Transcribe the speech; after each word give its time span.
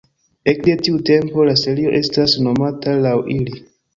Ekde 0.51 0.73
tiu 0.85 1.01
tempo 1.09 1.43
la 1.49 1.53
serio 1.65 1.93
estas 1.99 2.35
nomata 2.47 2.95
laŭ 3.03 3.15
ili. 3.37 3.63